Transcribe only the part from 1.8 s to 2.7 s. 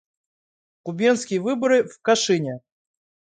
в Кашине.